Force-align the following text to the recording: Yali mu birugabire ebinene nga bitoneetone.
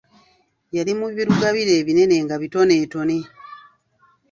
Yali 0.75 0.93
mu 0.99 1.07
birugabire 1.15 1.71
ebinene 1.81 2.15
nga 2.23 2.35
bitoneetone. 2.41 3.17